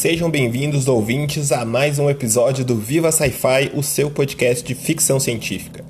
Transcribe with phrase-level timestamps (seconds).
[0.00, 5.20] sejam bem-vindos, ouvintes, a mais um episódio do Viva Sci-Fi, o seu podcast de ficção
[5.20, 5.84] científica.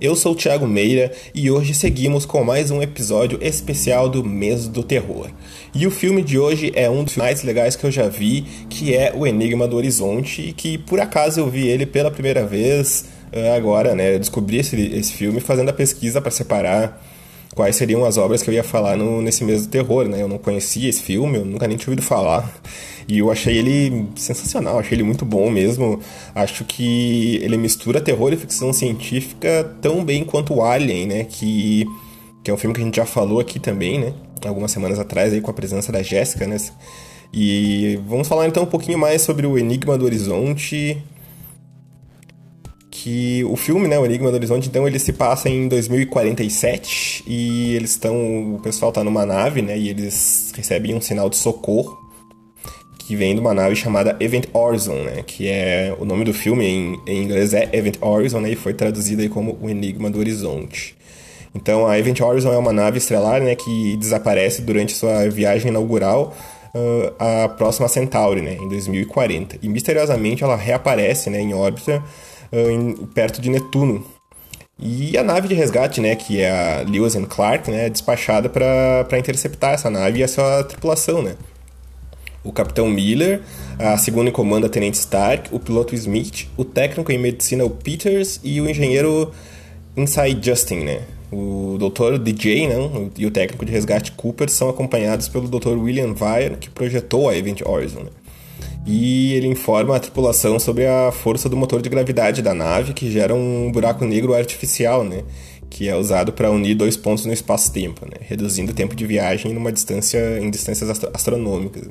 [0.00, 4.68] Eu sou o Thiago Meira e hoje seguimos com mais um episódio especial do Mês
[4.68, 5.30] do Terror.
[5.74, 8.94] E o filme de hoje é um dos mais legais que eu já vi, que
[8.94, 13.56] é O Enigma do Horizonte, que por acaso eu vi ele pela primeira vez eh,
[13.56, 14.14] agora, né?
[14.14, 17.04] Eu descobri esse, esse filme fazendo a pesquisa para separar
[17.56, 20.20] quais seriam as obras que eu ia falar no, nesse mês do terror, né?
[20.20, 22.54] Eu não conhecia esse filme, eu nunca nem tinha ouvido falar.
[23.08, 25.98] E eu achei ele sensacional, achei ele muito bom mesmo.
[26.34, 31.24] Acho que ele mistura terror e ficção científica tão bem quanto o Alien, né?
[31.24, 31.86] Que,
[32.44, 34.12] que é um filme que a gente já falou aqui também, né?
[34.44, 36.58] Algumas semanas atrás aí com a presença da Jéssica, né?
[37.32, 41.02] E vamos falar então um pouquinho mais sobre o Enigma do Horizonte,
[43.06, 47.76] que o filme, né, o Enigma do Horizonte, então ele se passa em 2047 e
[47.76, 51.96] eles estão, o pessoal tá numa nave, né, e eles recebem um sinal de socorro
[52.98, 56.66] que vem de uma nave chamada Event Horizon, né, que é o nome do filme
[56.66, 60.18] em, em inglês é Event Horizon, né, e foi traduzido aí como o Enigma do
[60.18, 60.96] Horizonte.
[61.54, 66.36] Então a Event Horizon é uma nave estelar, né, que desaparece durante sua viagem inaugural
[66.74, 69.58] uh, próxima Centauri, né, em 2040.
[69.62, 72.02] E misteriosamente ela reaparece, né, em órbita
[73.14, 74.04] perto de Netuno.
[74.78, 78.48] E a nave de resgate, né, que é a Lewis and Clark, né, é despachada
[78.48, 81.34] para interceptar essa nave e a sua tripulação, né.
[82.44, 83.40] O capitão Miller,
[83.78, 87.70] a segunda em comando a tenente Stark, o piloto Smith, o técnico em medicina o
[87.70, 89.32] Peters e o engenheiro
[89.96, 91.00] Inside Justin, né.
[91.32, 92.18] O Dr.
[92.18, 95.70] DJ não, e o técnico de resgate Cooper são acompanhados pelo Dr.
[95.70, 98.00] William Vire, que projetou a Event Horizon.
[98.00, 98.10] Né?
[98.86, 103.10] E ele informa a tripulação sobre a força do motor de gravidade da nave, que
[103.10, 105.24] gera um buraco negro artificial, né?
[105.68, 108.18] Que é usado para unir dois pontos no espaço-tempo, né?
[108.20, 111.88] Reduzindo o tempo de viagem numa distância, em distâncias astro astronômicas.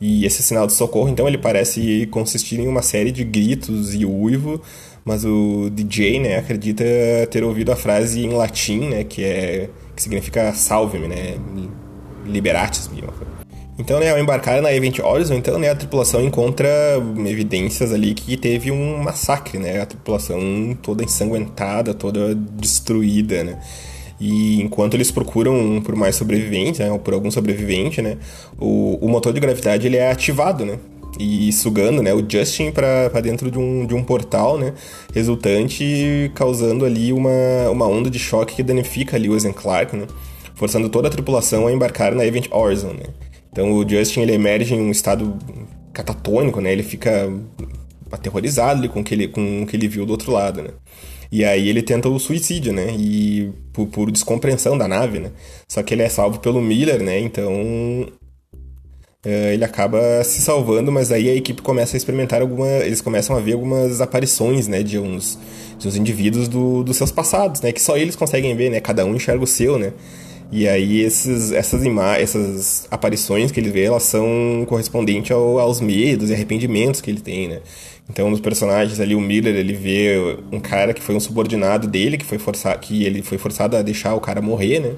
[0.00, 4.06] E esse sinal de socorro, então, ele parece consistir em uma série de gritos e
[4.06, 4.62] uivo,
[5.04, 6.84] mas o DJ, né, acredita
[7.30, 11.36] ter ouvido a frase em latim, né, que é que significa salve-me, né,
[12.24, 13.02] liberatis-me,
[13.80, 16.68] então, né, ao embarcar na Event Horizon, então, né, a tripulação encontra
[17.26, 19.80] evidências ali que teve um massacre, né?
[19.80, 23.58] A tripulação toda ensanguentada, toda destruída, né?
[24.20, 28.18] E enquanto eles procuram por mais sobreviventes, né, ou por algum sobrevivente, né,
[28.58, 30.78] o, o motor de gravidade ele é ativado, né?
[31.18, 34.74] E sugando, né, o Justin para dentro de um, de um portal, né,
[35.14, 40.06] resultante causando ali uma, uma onda de choque que danifica ali o Lewis Clark, né,
[40.54, 43.29] forçando toda a tripulação a embarcar na Event Horizon, né.
[43.52, 45.36] Então o Justin ele emerge em um estado
[45.92, 46.72] catatônico, né?
[46.72, 47.32] Ele fica
[48.10, 50.70] aterrorizado com o que ele, com o que ele viu do outro lado, né?
[51.32, 52.94] E aí ele tenta o suicídio, né?
[52.98, 55.30] E por, por descompreensão da nave, né?
[55.68, 57.18] Só que ele é salvo pelo Miller, né?
[57.20, 58.08] Então
[59.22, 62.66] Uh, ele acaba se salvando, mas aí a equipe começa a experimentar alguma.
[62.66, 65.38] Eles começam a ver algumas aparições, né, de uns,
[65.78, 69.04] de uns indivíduos do, dos seus passados, né, que só eles conseguem ver, né, cada
[69.04, 69.92] um enxerga o seu, né.
[70.52, 75.80] E aí esses, essas imagens, essas aparições que ele vê, elas são correspondentes ao, aos
[75.80, 77.60] medos e arrependimentos que ele tem, né?
[78.08, 82.18] Então, nos personagens ali, o Miller, ele vê um cara que foi um subordinado dele,
[82.18, 84.94] que foi forçado, que ele foi forçado a deixar o cara morrer, né?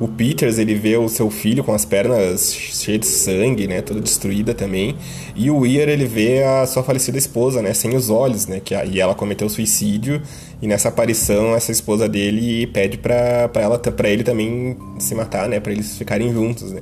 [0.00, 4.00] O Peters, ele vê o seu filho com as pernas cheias de sangue, né, toda
[4.00, 4.96] destruída também.
[5.36, 8.74] E o Weir, ele vê a sua falecida esposa, né, sem os olhos, né, que
[8.74, 10.22] e ela cometeu suicídio.
[10.62, 15.60] E nessa aparição, essa esposa dele pede para ela, para ele também se matar, né,
[15.60, 16.80] para eles ficarem juntos, né.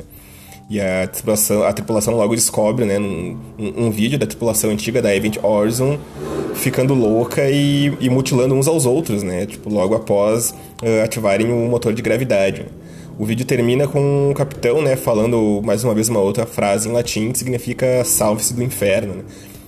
[0.70, 5.02] E a tripulação, a tripulação logo descobre, né, num, um, um vídeo da tripulação antiga
[5.02, 5.98] da Event Horizon
[6.54, 10.50] ficando louca e, e, mutilando uns aos outros, né, tipo, logo após
[10.82, 12.66] uh, ativarem o motor de gravidade.
[13.18, 16.92] O vídeo termina com o capitão, né, falando mais uma vez uma outra frase em
[16.92, 19.22] latim que significa salve-se do inferno, né?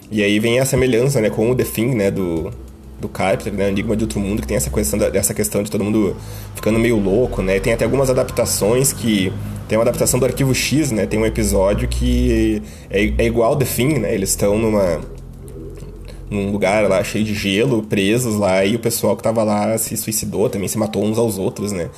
[0.08, 2.52] E aí vem a semelhança, né, com o The Thing, né, do,
[3.00, 5.70] do Carpenter, né, Enigma de Outro Mundo, que tem essa questão, da, dessa questão de
[5.70, 6.16] todo mundo
[6.54, 7.58] ficando meio louco, né?
[7.58, 9.32] Tem até algumas adaptações que...
[9.66, 11.06] Tem uma adaptação do Arquivo X, né?
[11.06, 14.14] Tem um episódio que é, é igual The Thing, né?
[14.14, 15.00] Eles estão numa
[16.30, 19.96] num lugar lá cheio de gelo, presos lá, e o pessoal que tava lá se
[19.96, 21.90] suicidou, também se matou uns aos outros, né?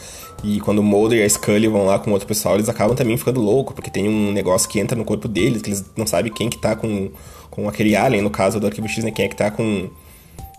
[0.42, 3.16] E quando o Mulder e a Scully vão lá com outro pessoal, eles acabam também
[3.16, 6.32] ficando loucos, porque tem um negócio que entra no corpo deles, que eles não sabem
[6.32, 7.10] quem que tá com,
[7.50, 9.10] com aquele alien, no caso do Arquivo X, né?
[9.10, 9.90] Quem é que tá com,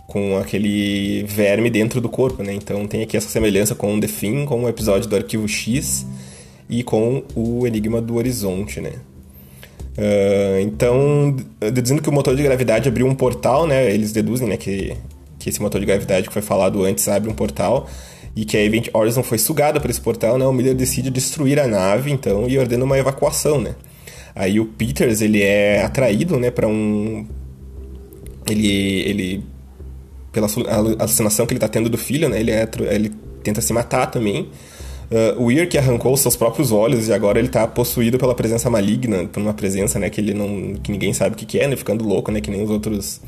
[0.07, 2.53] com aquele verme dentro do corpo, né?
[2.53, 6.05] Então tem aqui essa semelhança com o The Thing, com o episódio do Arquivo X
[6.69, 8.93] e com o Enigma do Horizonte, né?
[9.97, 13.93] Uh, então, deduzindo que o motor de gravidade abriu um portal, né?
[13.93, 14.97] Eles deduzem, né, que,
[15.37, 17.87] que esse motor de gravidade que foi falado antes abre um portal
[18.35, 20.45] e que a Event Horizon foi sugada por esse portal, né?
[20.45, 23.75] O Miller decide destruir a nave, então, e ordena uma evacuação, né?
[24.35, 27.27] Aí o Peters, ele é atraído, né, para um
[28.49, 29.43] ele ele
[30.31, 30.47] pela
[30.99, 32.39] alucinação que ele tá tendo do filho, né?
[32.39, 33.11] Ele é ele
[33.43, 34.49] tenta se matar também.
[35.11, 38.69] Uh, o Weir que arrancou seus próprios olhos e agora ele tá possuído pela presença
[38.69, 41.67] maligna, por uma presença, né, que ele não que ninguém sabe o que, que é,
[41.67, 43.21] né, ficando louco, né, que nem os outros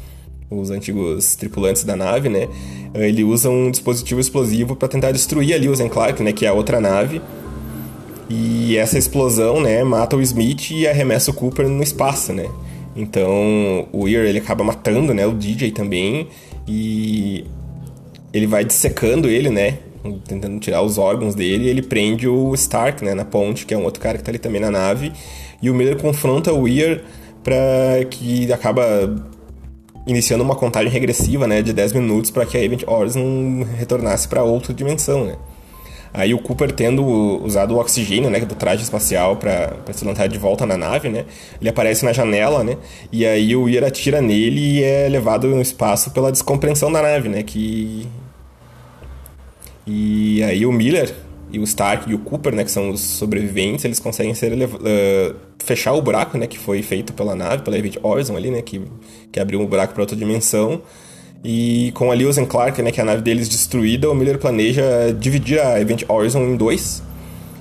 [0.50, 2.48] os antigos tripulantes da nave, né?
[2.94, 6.46] Uh, ele usa um dispositivo explosivo para tentar destruir ali o Zen Clark, né, que
[6.46, 7.22] é a outra nave.
[8.30, 12.50] E essa explosão, né, mata o Smith e arremessa o Cooper no espaço, né?
[12.96, 16.28] Então, o Weir ele acaba matando, né, o DJ também
[16.68, 17.46] e
[18.34, 19.80] ele vai dissecando ele, né?
[20.28, 23.84] Tentando tirar os órgãos dele, ele prende o Stark, né, na ponte, que é um
[23.84, 25.12] outro cara que tá ali também na nave,
[25.62, 27.04] e o Miller confronta o Weir
[27.44, 28.84] para que acaba
[30.08, 34.44] iniciando uma contagem regressiva, né, de 10 minutos para que a Event Horizon retornasse para
[34.44, 35.36] outra dimensão, né.
[36.14, 37.04] Aí o Cooper tendo
[37.44, 41.26] usado o oxigênio, né, do traje espacial para se lançar de volta na nave, né,
[41.60, 42.78] ele aparece na janela, né,
[43.12, 47.28] e aí o Weir atira nele e é levado no espaço pela descompreensão da nave,
[47.28, 48.08] né, que
[49.86, 51.14] e aí o Miller
[51.52, 55.36] e o Stark e o Cooper, né, que são os sobreviventes, eles conseguem ser uh,
[55.60, 58.82] fechar o buraco, né, que foi feito pela nave, pela Event Horizon ali, né, que,
[59.32, 60.82] que abriu um buraco para outra dimensão.
[61.44, 64.40] E com a Lewis and Clark, né, que é a nave deles destruída, o Miller
[64.40, 64.84] planeja
[65.18, 67.04] dividir a Event Horizon em dois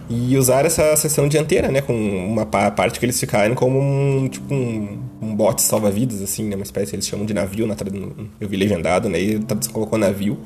[0.09, 4.53] e usar essa seção dianteira, né, com uma parte que eles ficarem como um, tipo
[4.53, 7.77] um, um bote salva-vidas, assim, né, uma espécie, eles chamam de navio, na
[8.41, 10.39] eu vi legendado, né, e a colocou navio.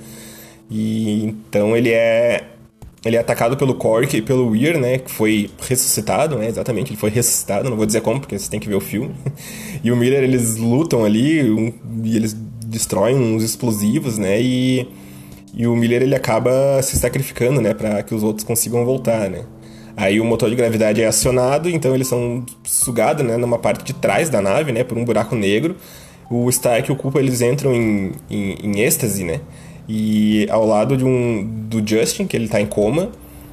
[0.70, 2.44] E então ele é
[3.04, 6.98] ele é atacado pelo Cork e pelo Weir, né, que foi ressuscitado, né, exatamente, ele
[6.98, 9.14] foi ressuscitado, não vou dizer como, porque você tem que ver o filme.
[9.82, 11.72] e o Miller, eles lutam ali, um,
[12.04, 12.36] e eles
[12.66, 14.88] destroem uns explosivos, né, e,
[15.54, 19.44] e o Miller, ele acaba se sacrificando, né, para que os outros consigam voltar, né.
[19.96, 23.92] Aí o motor de gravidade é acionado, então eles são sugados, né, numa parte de
[23.92, 25.76] trás da nave, né, por um buraco negro.
[26.30, 29.40] O Stark e o Cooper, eles entram em, em, em êxtase, né,
[29.88, 33.10] e ao lado de um do Justin, que ele tá em coma,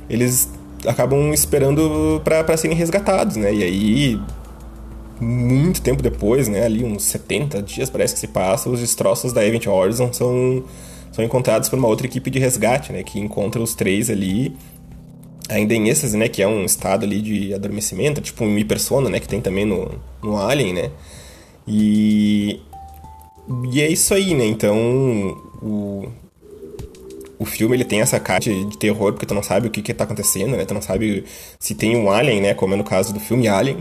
[0.09, 0.49] eles
[0.85, 3.53] acabam esperando para serem resgatados, né?
[3.53, 4.21] E aí
[5.19, 9.45] muito tempo depois, né, ali uns 70 dias parece que se passa, os destroços da
[9.45, 10.63] Event Horizon são
[11.09, 14.53] são encontrados por uma outra equipe de resgate, né, que encontra os três ali
[15.47, 19.19] ainda em êxtase, né, que é um estado ali de adormecimento, tipo um hipersono, né,
[19.21, 19.89] que tem também no,
[20.21, 20.91] no Alien, né?
[21.65, 22.59] E
[23.71, 24.45] e é isso aí, né?
[24.45, 24.75] Então,
[25.61, 26.07] o,
[27.45, 29.93] o filme ele tem essa cara de terror, porque tu não sabe o que que
[29.93, 30.65] tá acontecendo, né?
[30.65, 31.23] Tu não sabe
[31.59, 32.53] se tem um alien, né?
[32.55, 33.77] Como é no caso do filme Alien,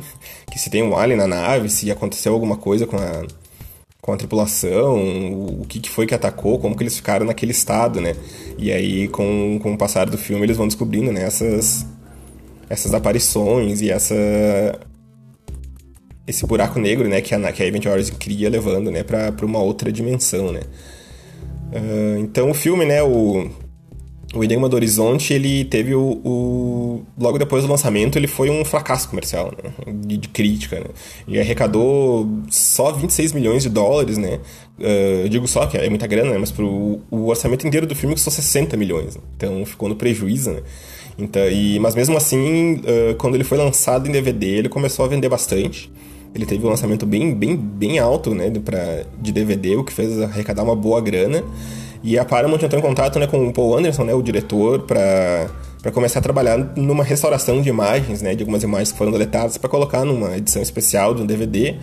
[0.52, 3.26] que se tem um alien na nave, se aconteceu alguma coisa com a,
[4.02, 4.96] com a tripulação,
[5.60, 8.14] o que, que foi que atacou, como que eles ficaram naquele estado, né?
[8.58, 11.24] E aí, com, com o passar do filme, eles vão descobrindo, né?
[11.24, 11.86] Essas,
[12.68, 14.14] essas aparições e essa...
[16.26, 17.20] Esse buraco negro, né?
[17.22, 19.02] Que a, que a Event Horizon cria, levando, né?
[19.02, 20.60] Pra uma outra dimensão, né?
[21.72, 23.50] Uh, então o filme, né, o,
[24.34, 28.64] o Enigma do Horizonte, ele teve o, o, Logo depois do lançamento, ele foi um
[28.64, 29.92] fracasso comercial, né?
[30.04, 30.86] de, de, crítica, né?
[31.28, 34.40] E arrecadou só 26 milhões de dólares, né?
[34.78, 36.38] Uh, eu digo só que é muita grana, né?
[36.38, 39.14] Mas pro, o orçamento inteiro do filme custou 60 milhões.
[39.14, 39.22] Né?
[39.36, 40.62] Então ficou no prejuízo, né?
[41.16, 45.08] Então, e, mas mesmo assim, uh, quando ele foi lançado em DVD, ele começou a
[45.08, 45.90] vender bastante.
[46.34, 50.20] Ele teve um lançamento bem, bem, bem alto, né, pra, de DVD, o que fez
[50.20, 51.44] arrecadar uma boa grana.
[52.02, 55.48] E a Paramount entrou em contato né, com o Paul Anderson, né, o diretor, para
[55.84, 59.58] para começar a trabalhar numa restauração de imagens, né, de algumas imagens que foram deletadas
[59.58, 61.74] para colocar numa edição especial do DVD.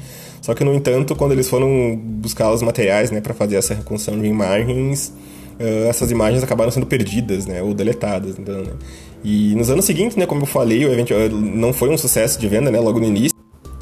[0.41, 4.19] Só que no entanto, quando eles foram buscar os materiais, né, para fazer essa reconstrução
[4.19, 5.13] de imagens,
[5.59, 8.71] uh, essas imagens acabaram sendo perdidas, né, ou deletadas, então, né?
[9.23, 12.47] E nos anos seguintes, né, como eu falei, o evento não foi um sucesso de
[12.47, 13.30] venda, né, logo no início.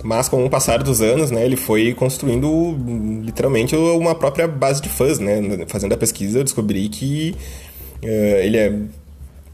[0.04, 2.78] Mas com o passar dos anos, né, ele foi construindo
[3.22, 5.66] literalmente uma própria base de fãs, né?
[5.68, 7.36] Fazendo a pesquisa, eu descobri que
[8.02, 8.74] uh, ele é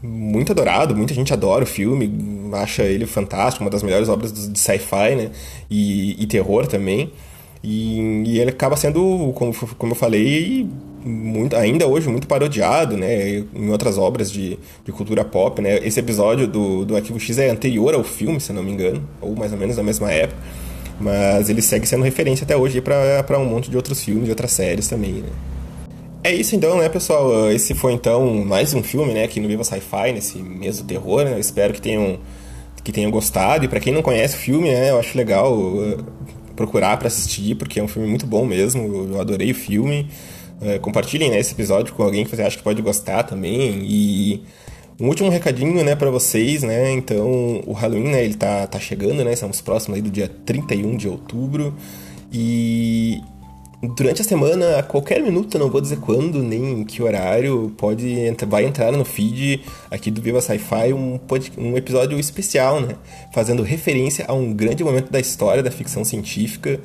[0.02, 2.10] muito adorado, muita gente adora o filme,
[2.54, 5.30] acha ele fantástico, uma das melhores obras de sci-fi, né?
[5.70, 7.10] E, e terror também.
[7.62, 10.68] E, e, ele acaba sendo, como, como eu falei,
[11.06, 13.44] muito, ainda hoje muito parodiado, né?
[13.54, 15.78] Em outras obras de, de cultura pop, né?
[15.86, 19.36] Esse episódio do, do Arquivo X é anterior ao filme, se não me engano, ou
[19.36, 20.40] mais ou menos da mesma época.
[21.00, 24.50] Mas ele segue sendo referência até hoje para um monte de outros filmes e outras
[24.50, 25.28] séries também, né?
[26.24, 27.52] É isso então, né, pessoal?
[27.52, 31.24] Esse foi então mais um filme, né, aqui no Viva Sci-Fi, nesse mês do terror,
[31.24, 31.34] né?
[31.34, 32.18] Eu espero que tenham,
[32.82, 33.64] que tenham gostado.
[33.64, 36.04] E para quem não conhece o filme, né, eu acho legal uh,
[36.56, 39.12] procurar para assistir, porque é um filme muito bom mesmo.
[39.12, 40.08] Eu adorei o filme.
[40.60, 43.82] Uh, compartilhem né, esse episódio com alguém que você acha que pode gostar também.
[43.84, 44.42] E
[44.98, 46.90] Um último recadinho, né, para vocês, né?
[46.92, 49.34] Então, o Halloween, né, ele tá, tá chegando, né?
[49.34, 51.74] Estamos próximos aí do dia 31 de outubro.
[52.32, 53.20] E
[53.94, 58.16] durante a semana, a qualquer minuto, não vou dizer quando nem em que horário, pode
[58.48, 61.20] vai entrar no feed aqui do Viva Sci-Fi um,
[61.58, 62.96] um episódio especial, né?
[63.34, 66.80] Fazendo referência a um grande momento da história da ficção científica.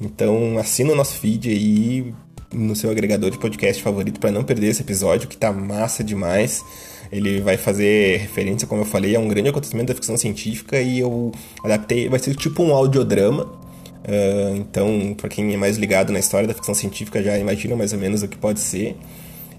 [0.00, 2.14] Então assina o nosso feed aí
[2.56, 6.64] no seu agregador de podcast favorito para não perder esse episódio que tá massa demais.
[7.12, 10.98] Ele vai fazer referência, como eu falei, a um grande acontecimento da ficção científica e
[10.98, 11.30] eu
[11.62, 13.44] adaptei, vai ser tipo um audiodrama.
[13.44, 17.92] Uh, então, para quem é mais ligado na história da ficção científica, já imagina mais
[17.92, 18.96] ou menos o que pode ser.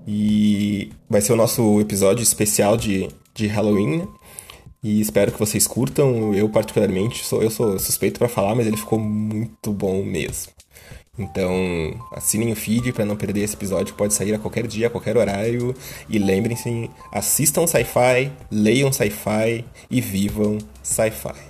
[0.08, 3.98] E vai ser o nosso episódio especial de, de Halloween.
[3.98, 4.08] Né?
[4.82, 6.34] E espero que vocês curtam.
[6.34, 10.54] Eu, particularmente, sou, eu sou suspeito para falar, mas ele ficou muito bom mesmo.
[11.18, 14.88] Então, assinem o feed para não perder esse episódio que pode sair a qualquer dia,
[14.88, 15.74] a qualquer horário.
[16.08, 21.47] E lembrem-se, assistam sci-fi, leiam sci-fi e vivam sci-fi.